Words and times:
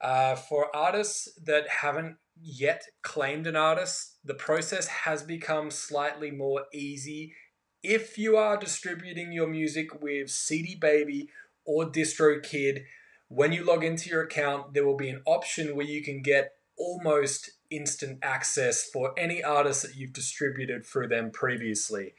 Uh, 0.00 0.36
for 0.36 0.74
artists 0.74 1.28
that 1.44 1.68
haven't 1.68 2.16
yet 2.40 2.84
claimed 3.02 3.46
an 3.46 3.56
artist, 3.56 4.18
the 4.24 4.34
process 4.34 4.86
has 4.86 5.22
become 5.22 5.70
slightly 5.70 6.30
more 6.30 6.64
easy 6.72 7.34
if 7.82 8.18
you 8.18 8.36
are 8.36 8.56
distributing 8.56 9.32
your 9.32 9.46
music 9.46 10.00
with 10.00 10.30
CD 10.30 10.74
Baby 10.74 11.28
or 11.64 11.90
DistroKid. 11.90 12.84
When 13.28 13.52
you 13.52 13.64
log 13.64 13.84
into 13.84 14.08
your 14.08 14.22
account, 14.22 14.74
there 14.74 14.86
will 14.86 14.96
be 14.96 15.10
an 15.10 15.22
option 15.26 15.76
where 15.76 15.86
you 15.86 16.02
can 16.02 16.22
get 16.22 16.52
almost 16.76 17.50
instant 17.70 18.18
access 18.22 18.84
for 18.84 19.12
any 19.18 19.42
artist 19.42 19.82
that 19.82 19.96
you've 19.96 20.12
distributed 20.12 20.86
through 20.86 21.08
them 21.08 21.30
previously. 21.30 22.14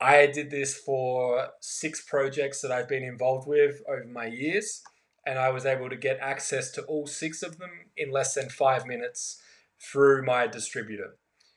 I 0.00 0.26
did 0.26 0.50
this 0.50 0.76
for 0.76 1.48
six 1.60 2.00
projects 2.00 2.62
that 2.62 2.72
I've 2.72 2.88
been 2.88 3.04
involved 3.04 3.46
with 3.46 3.82
over 3.86 4.06
my 4.06 4.26
years, 4.26 4.82
and 5.26 5.38
I 5.38 5.50
was 5.50 5.66
able 5.66 5.88
to 5.88 5.96
get 5.96 6.18
access 6.20 6.70
to 6.72 6.82
all 6.82 7.06
six 7.06 7.42
of 7.42 7.58
them 7.58 7.70
in 7.96 8.10
less 8.10 8.34
than 8.34 8.48
five 8.48 8.86
minutes 8.86 9.40
through 9.80 10.24
my 10.24 10.46
distributor. 10.46 11.16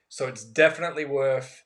So 0.09 0.28
it's 0.28 0.44
definitely 0.44 1.06
worth 1.06 1.64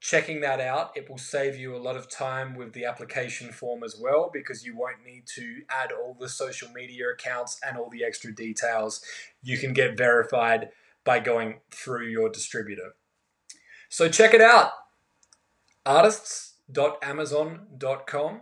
checking 0.00 0.40
that 0.42 0.60
out. 0.60 0.96
It 0.96 1.10
will 1.10 1.18
save 1.18 1.56
you 1.56 1.74
a 1.74 1.78
lot 1.78 1.96
of 1.96 2.08
time 2.10 2.54
with 2.54 2.72
the 2.72 2.84
application 2.84 3.50
form 3.50 3.82
as 3.82 3.96
well 4.00 4.30
because 4.32 4.64
you 4.64 4.76
won't 4.76 5.04
need 5.04 5.24
to 5.34 5.62
add 5.68 5.90
all 5.92 6.16
the 6.18 6.28
social 6.28 6.70
media 6.70 7.06
accounts 7.12 7.58
and 7.66 7.76
all 7.76 7.90
the 7.90 8.04
extra 8.04 8.32
details. 8.34 9.02
You 9.42 9.58
can 9.58 9.72
get 9.72 9.96
verified 9.96 10.68
by 11.04 11.18
going 11.20 11.60
through 11.70 12.06
your 12.06 12.28
distributor. 12.28 12.94
So 13.88 14.08
check 14.08 14.34
it 14.34 14.40
out 14.40 14.70
artists.amazon.com. 15.86 18.40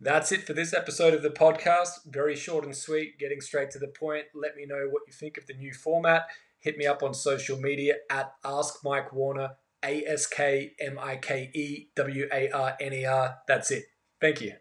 That's 0.01 0.31
it 0.33 0.45
for 0.45 0.51
this 0.51 0.73
episode 0.73 1.13
of 1.13 1.23
the 1.23 1.29
podcast. 1.29 1.99
Very 2.05 2.35
short 2.35 2.65
and 2.65 2.75
sweet, 2.75 3.17
getting 3.17 3.39
straight 3.39 3.71
to 3.71 3.79
the 3.79 3.87
point. 3.87 4.25
Let 4.35 4.57
me 4.57 4.65
know 4.65 4.89
what 4.89 5.03
you 5.07 5.13
think 5.13 5.37
of 5.37 5.47
the 5.47 5.53
new 5.53 5.73
format. 5.73 6.27
Hit 6.59 6.77
me 6.77 6.85
up 6.85 7.01
on 7.01 7.13
social 7.13 7.57
media 7.57 7.93
at 8.09 8.33
Ask 8.43 8.83
Mike 8.83 9.13
Warner, 9.13 9.51
A 9.85 10.03
S 10.05 10.27
K 10.27 10.73
M 10.81 10.99
I 10.99 11.15
K 11.15 11.49
E 11.53 11.91
W 11.95 12.27
A 12.29 12.51
R 12.51 12.75
N 12.81 12.91
E 12.91 13.05
R. 13.05 13.37
That's 13.47 13.71
it. 13.71 13.85
Thank 14.21 14.41
you. 14.41 14.53